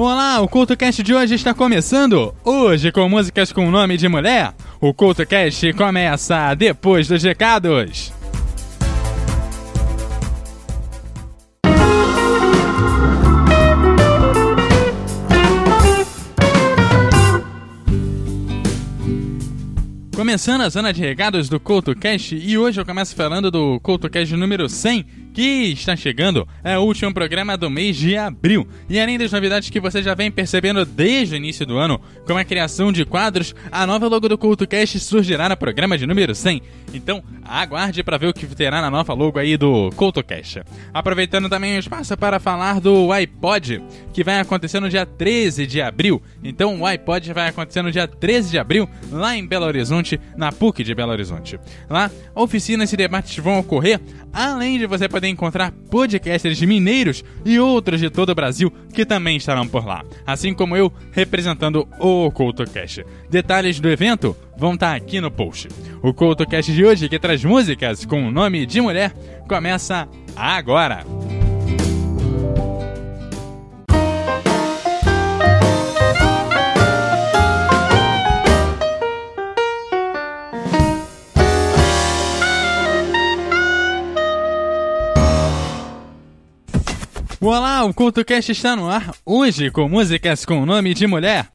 [0.00, 2.32] Olá, o CultoCast de hoje está começando.
[2.44, 4.54] Hoje com músicas com nome de mulher.
[4.80, 8.12] O CultoCast começa depois dos recados.
[20.14, 24.68] Começando a zona de recados do CoutoCast e hoje eu começo falando do CoutoCast número
[24.68, 25.06] 100,
[25.38, 28.66] que está chegando, é o último programa do mês de abril.
[28.88, 32.40] E além das novidades que você já vem percebendo desde o início do ano, como
[32.40, 36.60] a criação de quadros, a nova logo do CoutoCast surgirá no programa de número 100.
[36.92, 40.62] Então, aguarde para ver o que terá na nova logo aí do CoutoCast.
[40.92, 43.80] Aproveitando também o espaço para falar do iPod,
[44.12, 46.20] que vai acontecer no dia 13 de abril.
[46.42, 50.50] Então, o iPod vai acontecer no dia 13 de abril, lá em Belo Horizonte, na
[50.50, 51.60] PUC de Belo Horizonte.
[51.88, 54.00] Lá, oficinas e debates vão ocorrer,
[54.32, 59.36] além de você poder encontrar podcasters mineiros e outros de todo o Brasil que também
[59.36, 63.04] estarão por lá, assim como eu representando o CoutoCast.
[63.30, 65.68] Detalhes do evento vão estar aqui no post.
[66.02, 69.12] O CoutoCast de hoje, que traz músicas com o nome de mulher,
[69.46, 71.47] começa agora!
[87.50, 91.48] Olá, o CultoCast está no ar hoje com músicas com o nome de mulher.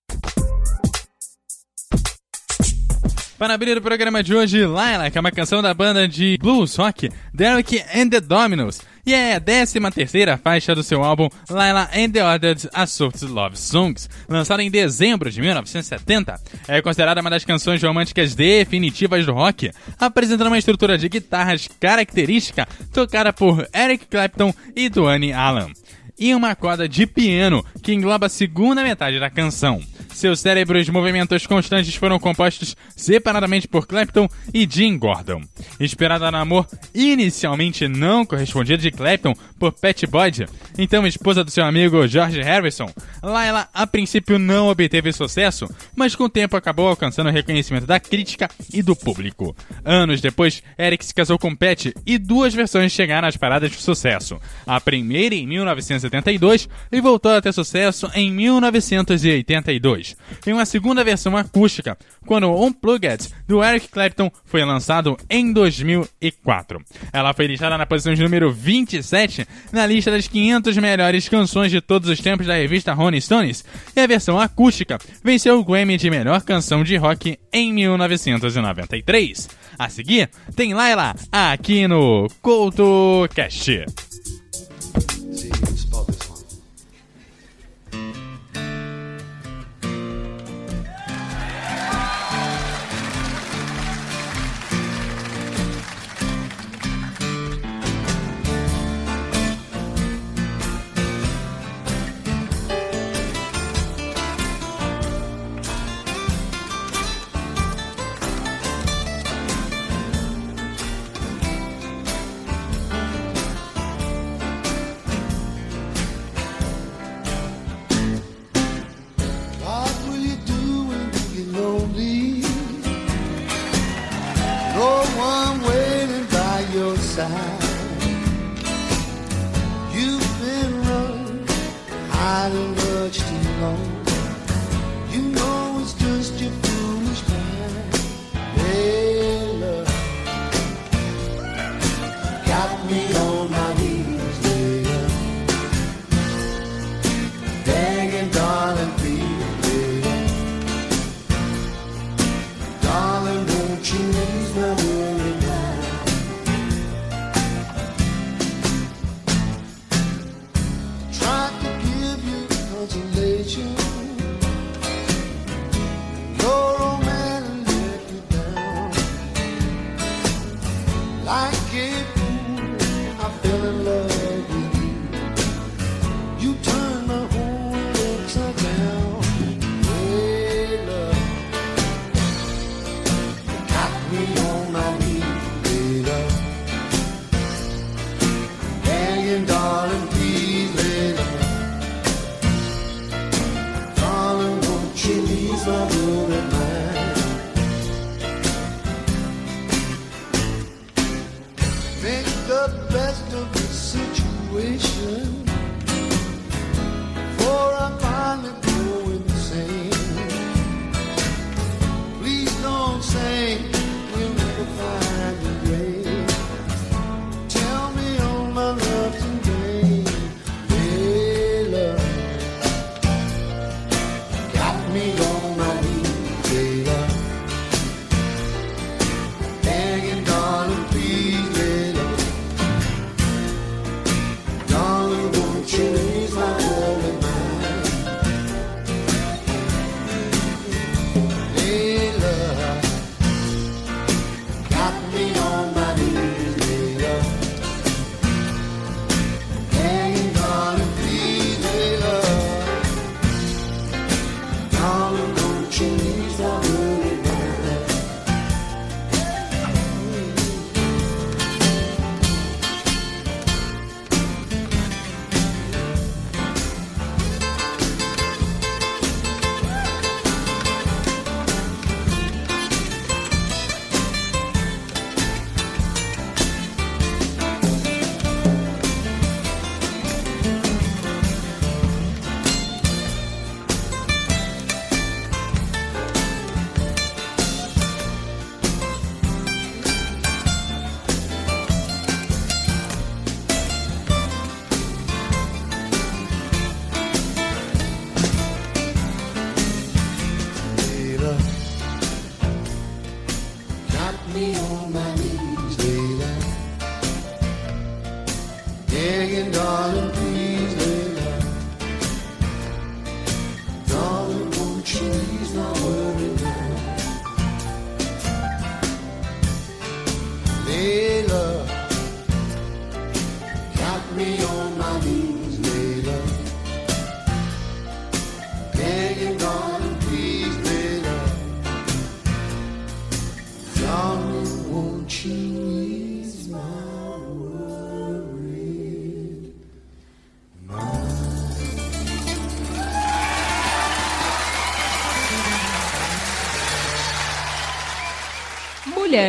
[3.37, 6.75] Para abrir o programa de hoje, Laila, que é uma canção da banda de blues
[6.77, 11.89] rock Derek and the Dominos, e é a 13 terceira faixa do seu álbum Laila
[11.93, 16.39] and the Ordered Assorted Love Songs, lançado em dezembro de 1970.
[16.67, 22.67] É considerada uma das canções românticas definitivas do rock, apresentando uma estrutura de guitarras característica
[22.93, 25.73] tocada por Eric Clapton e Duane Allen
[26.17, 29.81] e uma corda de piano que engloba a segunda metade da canção.
[30.13, 35.41] Seus cérebros movimentos constantes foram compostos separadamente por Clapton e Jim Gordon.
[35.79, 40.45] Inspirada no amor inicialmente não correspondido de Clapton por Pat Boyd,
[40.77, 42.89] então esposa do seu amigo George Harrison,
[43.21, 47.99] Laila a princípio não obteve sucesso, mas com o tempo acabou alcançando o reconhecimento da
[47.99, 49.55] crítica e do público.
[49.83, 54.39] Anos depois, Eric se casou com Pat e duas versões chegaram às paradas de sucesso.
[54.65, 60.02] A primeira em 1972 e voltou a ter sucesso em 1982
[60.45, 66.81] em uma segunda versão acústica, quando Unplugged, do Eric Clapton, foi lançado em 2004.
[67.11, 71.81] Ela foi listada na posição de número 27 na lista das 500 melhores canções de
[71.81, 73.63] todos os tempos da revista Rolling Stones,
[73.95, 79.49] e a versão acústica venceu o Grammy de melhor canção de rock em 1993.
[79.77, 84.12] A seguir, tem Laila aqui no CoutoCast.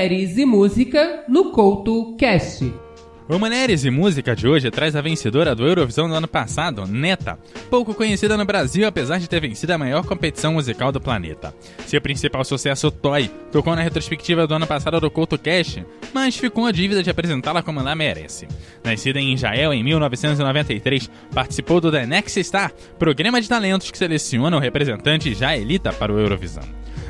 [0.04, 2.83] Mulheres e Música no Couto Cast.
[3.26, 7.38] O Mulheres e Música de hoje traz a vencedora do Eurovisão do ano passado, Neta,
[7.71, 11.55] pouco conhecida no Brasil apesar de ter vencido a maior competição musical do planeta.
[11.87, 15.79] Seu principal sucesso, Toy, tocou na retrospectiva do ano passado do Couto Cash,
[16.12, 18.47] mas ficou a dívida de apresentá-la como ela merece.
[18.85, 24.55] Nascida em Israel em 1993, participou do The Next Star, programa de talentos que seleciona
[24.55, 26.62] o representante israelita para o Eurovisão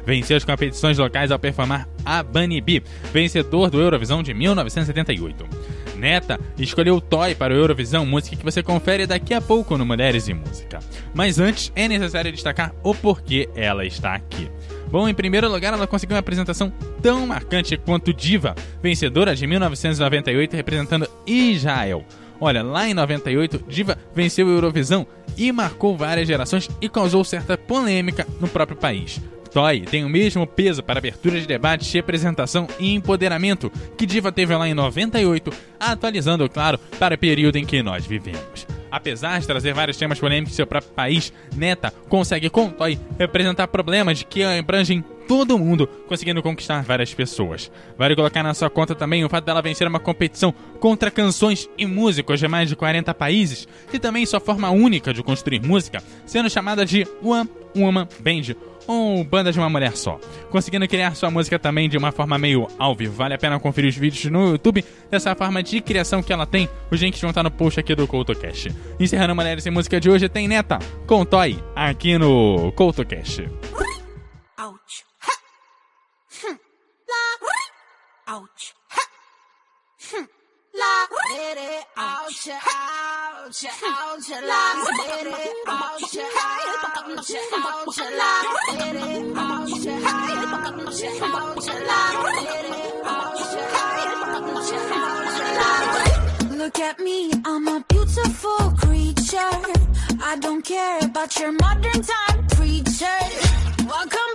[0.06, 5.46] venceu as competições locais ao performar a Bunny B, vencedor do Eurovisão de 1978.
[5.96, 10.28] Neta escolheu Toy para o Eurovisão, música que você confere daqui a pouco no Mulheres
[10.28, 10.80] e Música.
[11.14, 14.50] Mas antes, é necessário destacar o porquê ela está aqui.
[14.88, 20.54] Bom, em primeiro lugar, ela conseguiu uma apresentação tão marcante quanto Diva, vencedora de 1998
[20.54, 22.04] representando Israel.
[22.40, 25.06] Olha, lá em 98, Diva venceu a Eurovisão
[25.36, 29.20] e marcou várias gerações e causou certa polêmica no próprio país.
[29.54, 34.52] Toy tem o mesmo peso para abertura de debates, representação e empoderamento que Diva teve
[34.56, 38.66] lá em 98, atualizando, claro, para o período em que nós vivemos.
[38.90, 43.68] Apesar de trazer vários temas polêmicos em seu próprio país, Neta consegue com Toy representar
[43.68, 47.70] problemas que abrangem todo mundo, conseguindo conquistar várias pessoas.
[47.96, 51.86] Vale colocar na sua conta também o fato dela vencer uma competição contra canções e
[51.86, 56.50] músicos de mais de 40 países, e também sua forma única de construir música, sendo
[56.50, 58.54] chamada de One Woman Band
[58.86, 60.18] ou banda de uma mulher só.
[60.50, 62.94] Conseguindo criar sua música também de uma forma meio ao.
[62.94, 66.68] Vale a pena conferir os vídeos no YouTube dessa forma de criação que ela tem.
[66.90, 68.74] Os links vão estar no post aqui do CoutoCast.
[68.98, 73.42] Encerrando Mulheres em Música de hoje, tem Neta com Toy aqui no CoutoCast.
[74.58, 75.04] Ouch.
[76.44, 76.58] Hm.
[78.32, 78.73] Ouch.
[81.36, 81.82] Hm.
[81.96, 82.48] Ouch.
[82.48, 88.32] ouch, ouch, la, ouch, ouch, ouch, ouch, la,
[89.34, 90.30] ouch, ouch,
[91.04, 91.70] ouch,
[96.52, 99.58] Look at me, I'm a beautiful creature.
[100.22, 103.18] I don't care about your modern time preacher.
[103.88, 104.33] Welcome,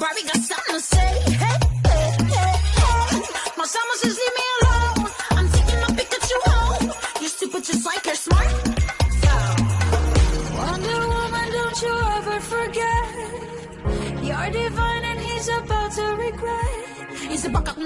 [0.00, 1.10] Barbie got something to say.
[1.42, 3.20] Hey, hey, hey, hey.
[3.58, 5.10] My summer says leave me alone.
[5.36, 6.92] I'm taking my Pikachu home.
[7.20, 8.50] You're stupid just like you're smart.
[9.22, 9.34] So,
[10.56, 13.04] Wonder Woman, don't you ever forget.
[14.24, 17.10] You're divine and he's about to regret.
[17.28, 17.76] He's up, buck up,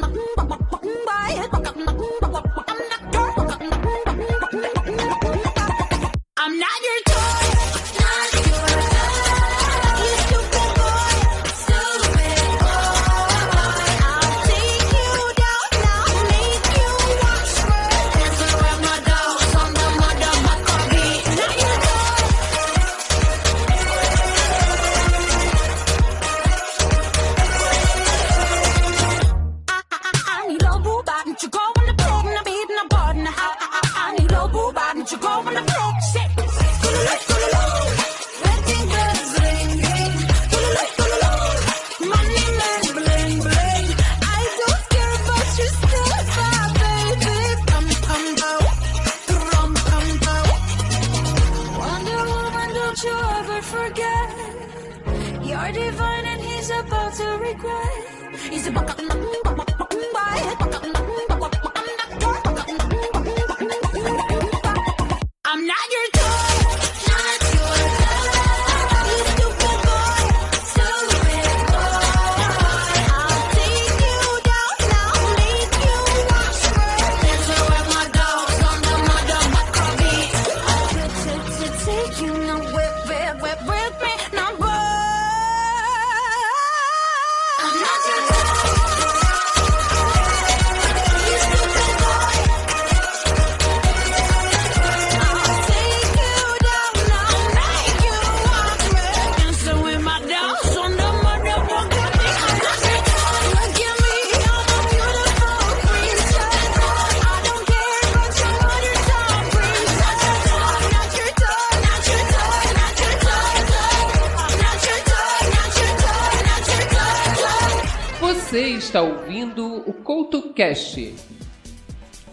[118.94, 121.16] está ouvindo o CoutoCast.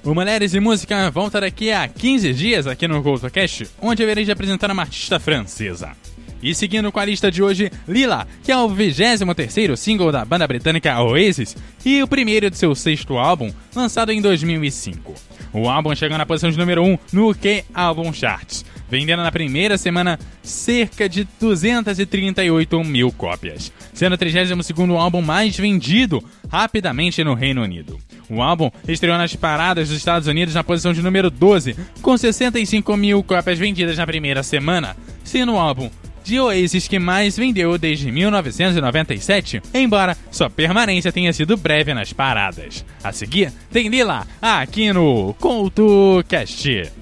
[0.04, 4.30] O Mulheres e Música volta daqui a 15 dias aqui no CoutoCast, onde eu irei
[4.30, 5.94] apresentar uma artista francesa.
[6.40, 10.48] E seguindo com a lista de hoje, Lila, que é o 23º single da banda
[10.48, 15.16] britânica Oasis e o primeiro de seu sexto álbum, lançado em 2005.
[15.54, 19.78] O álbum chegou na posição de número 1 no UK Album Charts, vendendo na primeira
[19.78, 26.22] semana cerca de 238 mil cópias, sendo o 32º álbum mais vendido
[26.52, 27.98] rapidamente no Reino Unido.
[28.30, 32.98] O álbum estreou nas paradas dos Estados Unidos na posição de número 12, com 65
[32.98, 35.90] mil cópias vendidas na primeira semana, sendo o álbum
[36.22, 42.86] de Oasis que mais vendeu desde 1997, embora sua permanência tenha sido breve nas paradas.
[43.02, 47.01] A seguir, tem Lila aqui no CoutoCast.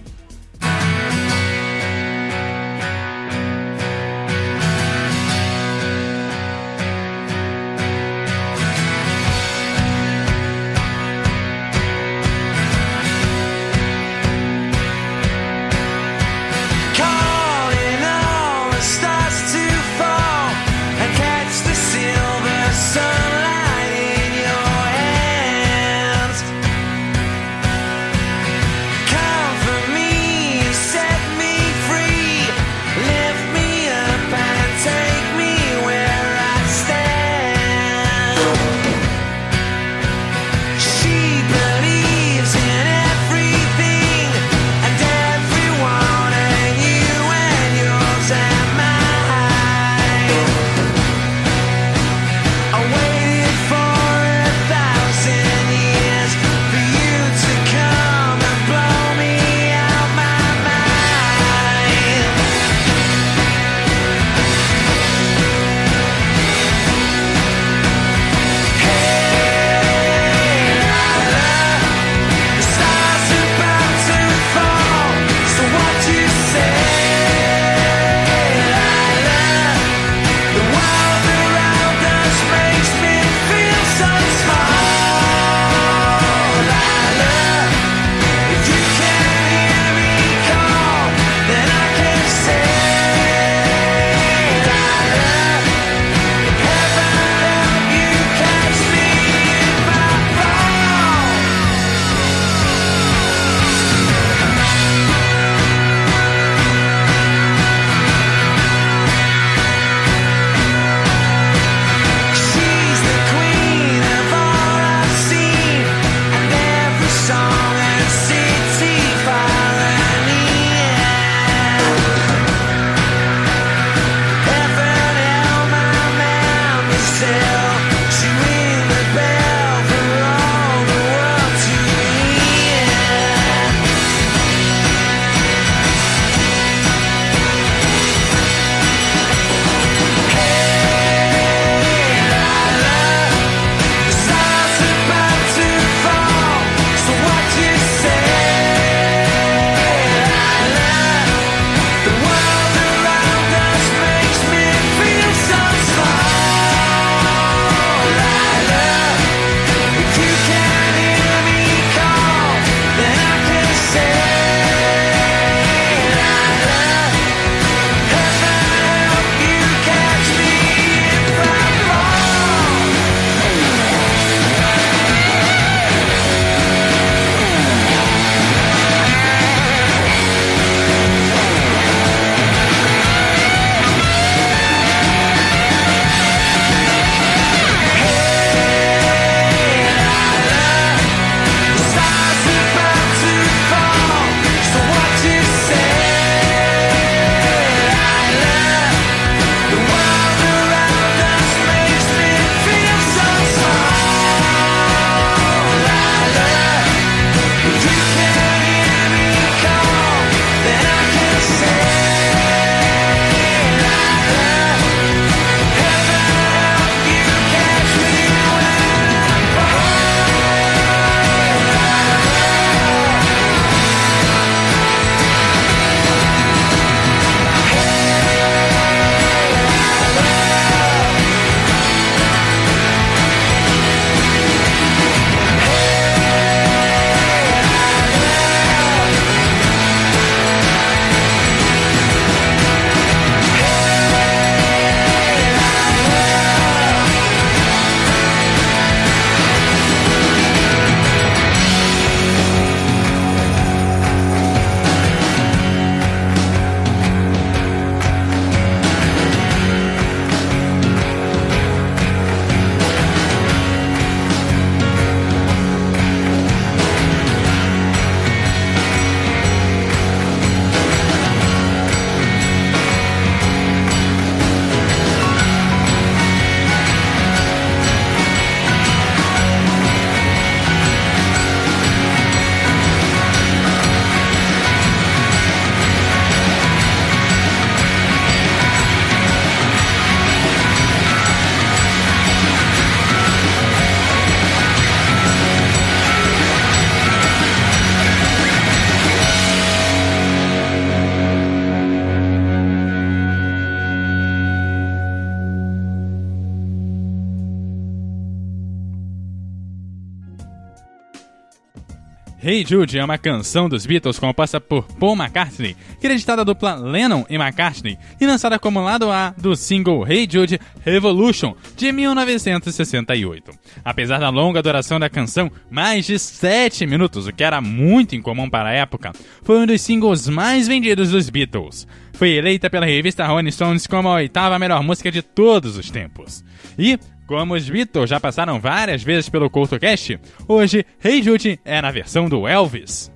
[312.42, 317.26] Hey Jude é uma canção dos Beatles composta por Paul McCartney, creditada à dupla Lennon
[317.30, 323.52] e McCartney, e lançada como lado A do single Hey Jude Revolution, de 1968.
[323.84, 328.50] Apesar da longa duração da canção, mais de 7 minutos, o que era muito incomum
[328.50, 329.12] para a época,
[329.44, 331.86] foi um dos singles mais vendidos dos Beatles.
[332.14, 336.42] Foi eleita pela revista Rolling Stones como a oitava melhor música de todos os tempos.
[336.78, 336.98] E,
[337.30, 342.28] como os Beatles já passaram várias vezes pelo CoutoCast, hoje Hey Jude é na versão
[342.28, 343.12] do Elvis.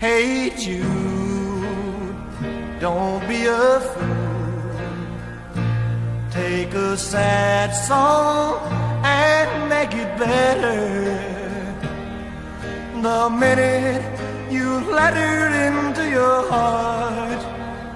[0.00, 0.82] Hey Jude,
[2.80, 4.32] don't be a fool.
[6.32, 8.58] Take a sad song
[9.04, 11.16] and make it better.
[13.02, 14.02] The minute
[14.50, 17.40] you let it into your heart,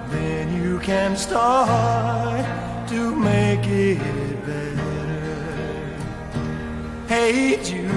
[0.09, 2.45] then you can start
[2.87, 4.26] to make it.
[7.07, 7.87] Hey you.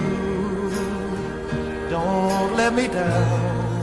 [1.90, 3.82] don't let me down.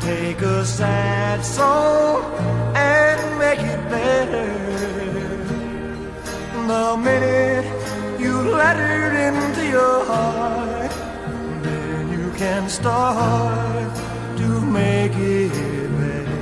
[0.00, 2.22] Take a sad song
[2.74, 4.48] and make it better.
[6.66, 7.66] The minute
[8.18, 10.90] you let it into your heart,
[11.62, 13.94] then you can start
[14.38, 15.52] to make it
[16.00, 16.38] better.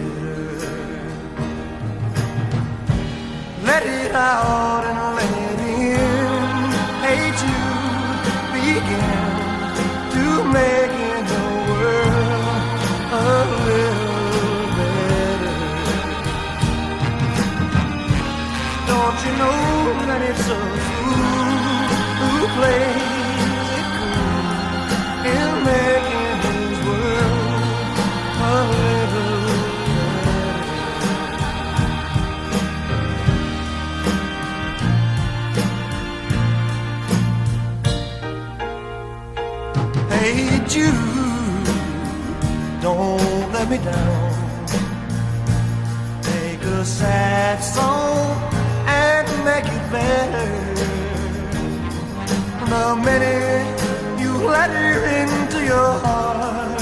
[3.64, 4.85] Let it out
[46.22, 48.42] Take a sad song
[48.86, 50.55] and make it better.
[52.76, 53.80] The minute
[54.20, 56.78] you let it into your heart,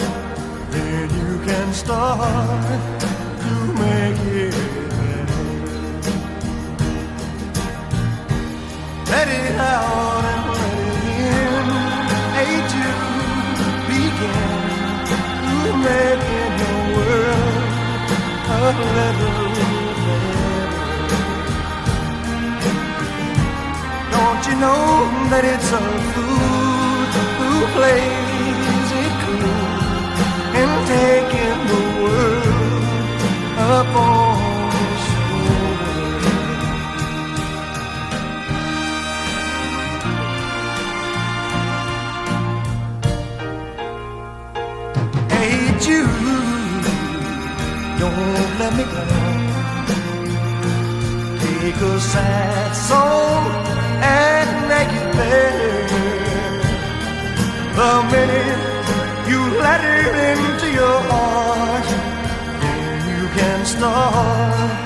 [0.73, 3.01] then you can start
[3.45, 3.53] to
[3.83, 4.55] make it
[4.91, 5.47] better.
[9.13, 11.67] Let it out and let it in.
[12.37, 14.59] Hey Jude, begin
[15.11, 15.19] to
[15.87, 18.09] making the world
[18.51, 18.63] a
[18.97, 19.44] little
[24.35, 24.85] Don't you know
[25.31, 25.79] that it's a
[26.11, 27.07] fool
[27.39, 29.63] who plays it cool
[30.59, 33.19] and taking the world
[33.79, 35.05] up on his?
[45.31, 46.87] Hey Jude,
[48.01, 49.03] don't let me go.
[51.41, 55.75] Take a sad song and make it better.
[57.79, 61.87] The minute you let it into your heart,
[62.61, 64.84] then you can start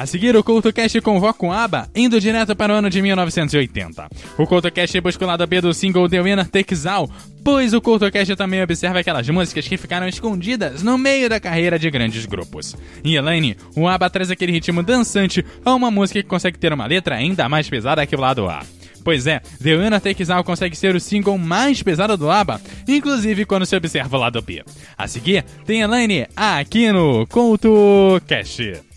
[0.00, 4.08] A seguir, o CultoCast convoca o ABBA, indo direto para o ano de 1980.
[4.38, 7.06] O CultoCast busca o lado B do single The Winner Takes All,
[7.44, 11.90] pois o CultoCast também observa aquelas músicas que ficaram escondidas no meio da carreira de
[11.90, 12.74] grandes grupos.
[13.04, 16.86] Em Elaine, o ABBA traz aquele ritmo dançante a uma música que consegue ter uma
[16.86, 18.62] letra ainda mais pesada que o lado A.
[19.04, 22.58] Pois é, The Winner Takes All consegue ser o single mais pesado do ABBA,
[22.88, 24.64] inclusive quando se observa o lado B.
[24.96, 28.88] A seguir, tem Elaine aqui no CultoCast.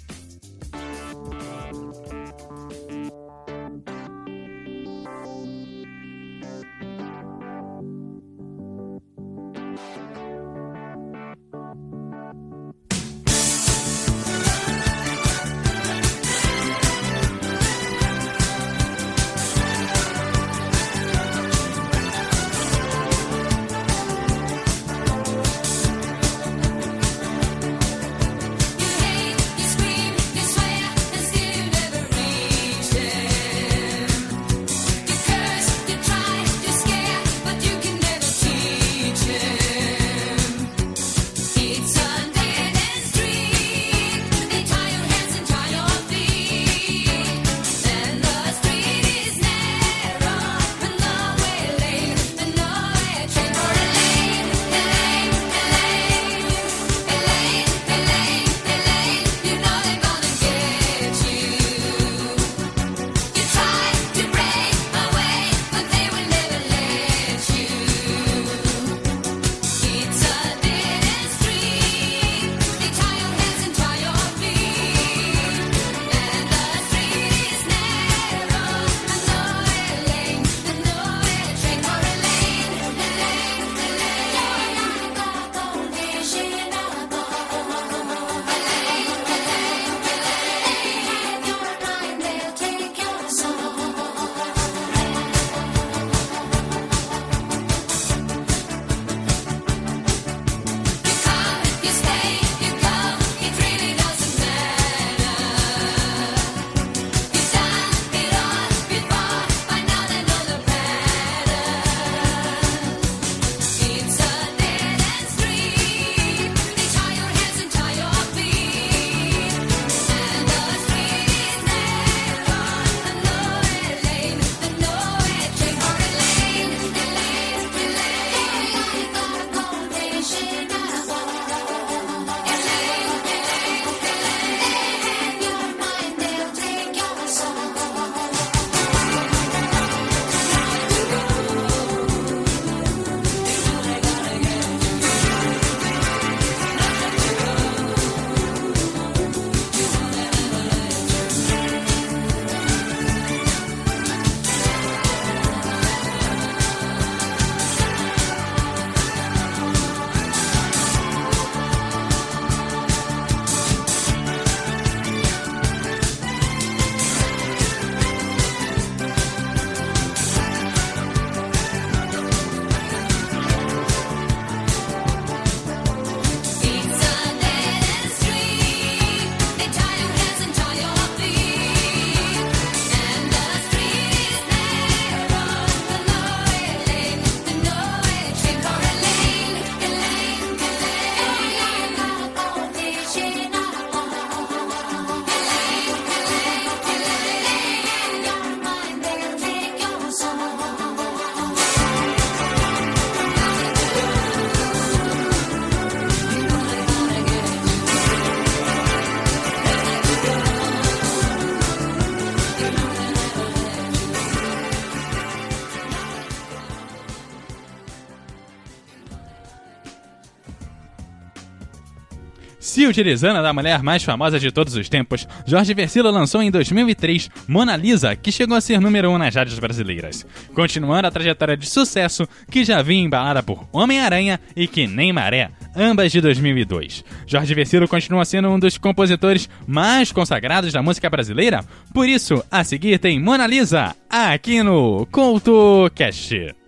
[222.83, 227.29] Se utilizando da mulher mais famosa de todos os tempos, Jorge Versilo lançou em 2003
[227.47, 231.55] Mona Lisa, que chegou a ser número 1 um nas rádios brasileiras, continuando a trajetória
[231.55, 237.05] de sucesso que já vinha embalada por Homem-Aranha e Que Nem Maré, ambas de 2002.
[237.25, 242.65] Jorge Versilo continua sendo um dos compositores mais consagrados da música brasileira, por isso, a
[242.65, 246.62] seguir tem Mona Lisa, aqui no CultoCast.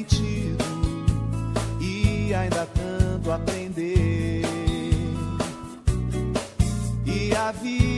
[0.00, 0.64] Sentido
[1.80, 4.42] e ainda tanto aprender.
[7.04, 7.89] E a vida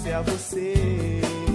[0.00, 1.49] chegasse a você.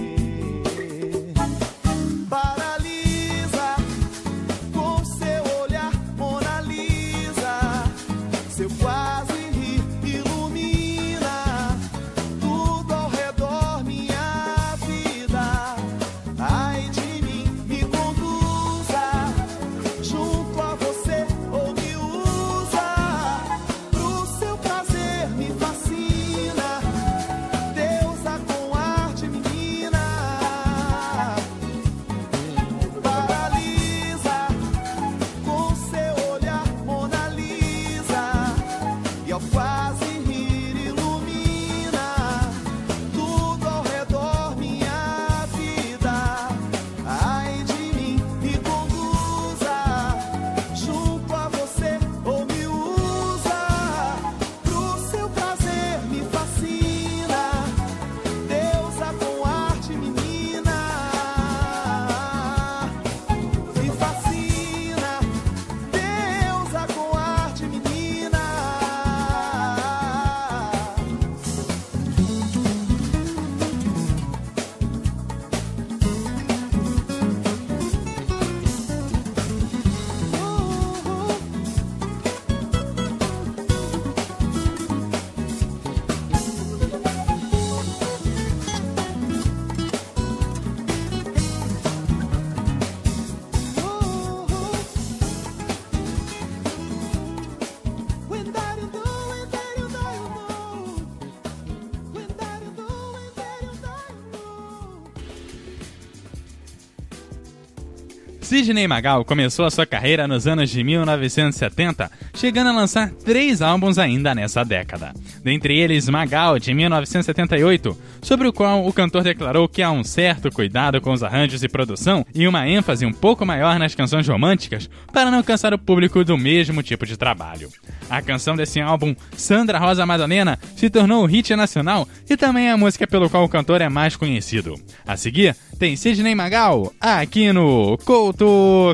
[108.56, 113.98] Sidney Magal começou a sua carreira nos anos de 1970, chegando a lançar três álbuns
[113.98, 115.12] ainda nessa década.
[115.44, 120.50] Dentre eles, Magal, de 1978, sobre o qual o cantor declarou que há um certo
[120.50, 124.88] cuidado com os arranjos e produção e uma ênfase um pouco maior nas canções românticas
[125.12, 127.68] para não cansar o público do mesmo tipo de trabalho.
[128.08, 132.72] A canção desse álbum, Sandra Rosa Madalena, se tornou um hit nacional e também é
[132.72, 134.80] a música pelo qual o cantor é mais conhecido.
[135.06, 138.45] A seguir, tem Sidney Magal aqui no Couto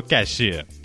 [0.07, 0.41] Cast.
[0.41, 0.82] Quero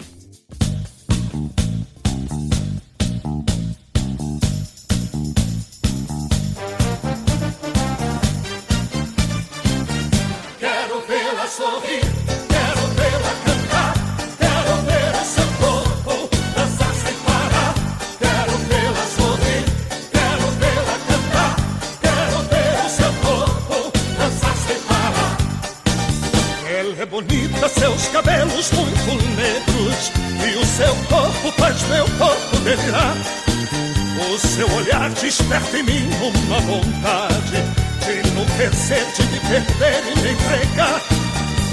[34.59, 37.63] seu olhar desperta em mim uma vontade
[38.05, 41.01] de enlouquecer, de me perder e me entregar.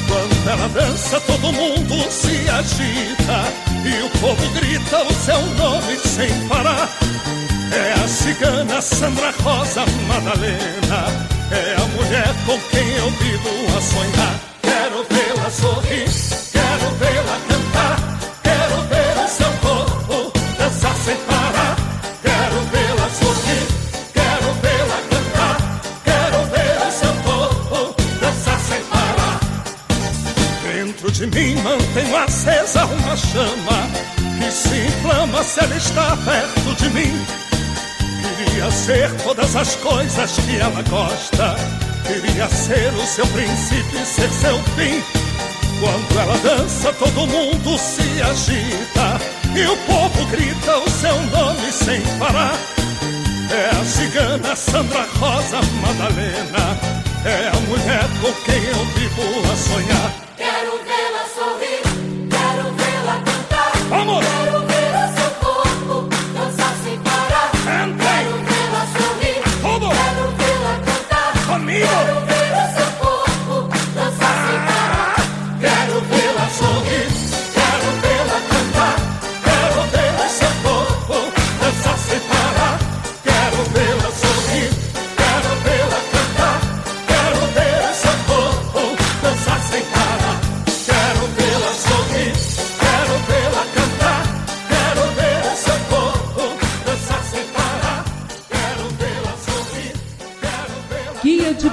[0.07, 3.51] Quando ela dança, todo mundo se agita
[3.83, 6.87] e o povo grita o seu nome sem parar.
[7.71, 11.07] É a cigana Sandra Rosa Madalena,
[11.49, 14.39] é a mulher com quem eu vivo a sonhar.
[14.61, 16.05] Quero vê-la sorrir,
[16.51, 17.94] quero vê-la cantar,
[32.45, 33.89] acesa uma chama
[34.37, 37.25] que se inflama ama se ela está perto de mim.
[38.37, 41.55] Queria ser todas as coisas que ela gosta.
[42.05, 45.03] Queria ser o seu princípio e ser seu fim.
[45.79, 49.19] Quando ela dança, todo mundo se agita.
[49.55, 52.55] E o povo grita o seu nome sem parar.
[53.49, 56.77] É a cigana Sandra Rosa Madalena.
[57.25, 60.11] É a mulher com quem eu vivo a sonhar.
[60.37, 61.14] Quero vê-la
[63.95, 64.34] Vamos!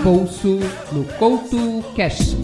[0.03, 0.59] Bolso
[0.91, 2.37] no Couto Cash.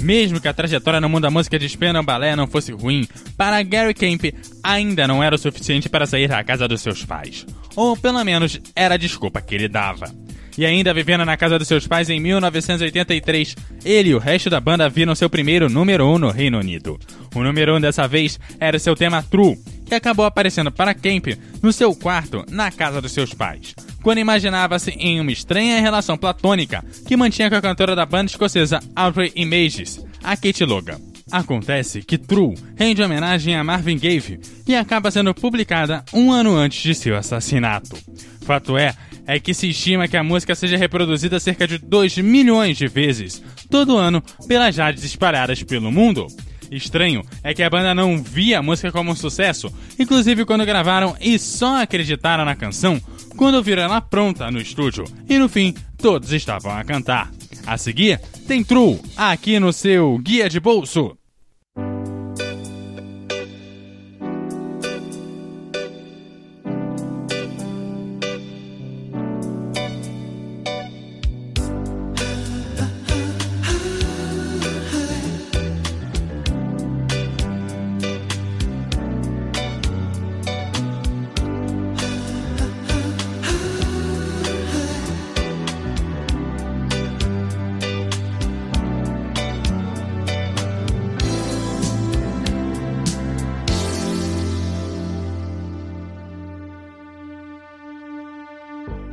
[0.00, 3.60] Mesmo que a trajetória no mundo da música de Spinal Ballet não fosse ruim, para
[3.64, 4.32] Gary Camp
[4.62, 7.44] ainda não era o suficiente para sair da casa dos seus pais.
[7.74, 10.14] Ou pelo menos era a desculpa que ele dava.
[10.56, 14.60] E ainda vivendo na casa dos seus pais em 1983, ele e o resto da
[14.60, 16.98] banda viram seu primeiro número 1 um no Reino Unido.
[17.34, 21.26] O número 1 um dessa vez era seu tema True, que acabou aparecendo para Camp
[21.62, 23.74] no seu quarto na casa dos seus pais,
[24.06, 28.78] quando imaginava-se em uma estranha relação platônica que mantinha com a cantora da banda escocesa
[28.94, 31.00] Audrey Images, a Kate Logan.
[31.32, 36.80] Acontece que True rende homenagem a Marvin Gaye e acaba sendo publicada um ano antes
[36.80, 37.96] de seu assassinato.
[38.42, 38.94] Fato é,
[39.26, 43.42] é que se estima que a música seja reproduzida cerca de 2 milhões de vezes
[43.68, 46.28] todo ano pelas rádios espalhadas pelo mundo.
[46.70, 51.16] Estranho é que a banda não via a música como um sucesso, inclusive quando gravaram
[51.20, 53.00] e só acreditaram na canção
[53.36, 57.30] quando viram ela pronta no estúdio e no fim todos estavam a cantar.
[57.66, 61.16] A seguir, tem True aqui no seu Guia de Bolso.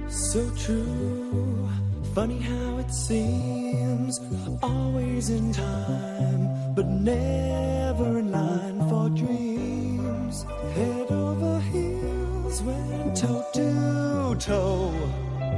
[0.09, 1.69] So true,
[2.13, 4.19] funny how it seems.
[4.61, 10.45] Always in time, but never in line for dreams.
[10.75, 14.93] Head over heels, went toe to toe.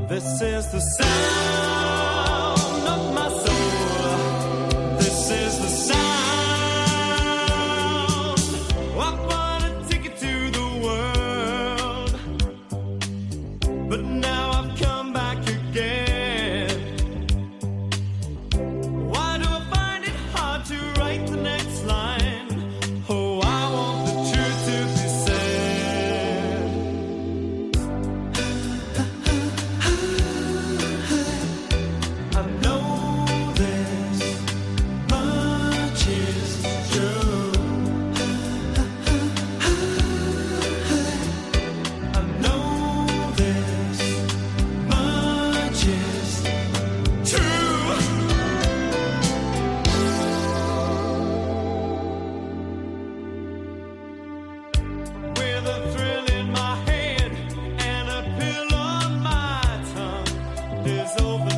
[0.09, 2.44] This is the sound
[60.87, 61.54] is over.